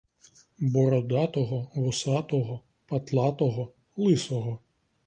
Бородатого, 0.59 1.59
вусатого, 1.75 2.61
патлатого, 2.87 3.71
лисого. 3.97 4.59